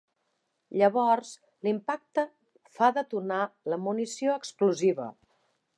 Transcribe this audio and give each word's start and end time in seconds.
Llavors, 0.81 1.33
l'impacte 1.67 2.25
fa 2.79 2.91
detonar 2.97 3.41
la 3.75 3.83
munició 3.87 4.41
explosiva. 4.43 5.11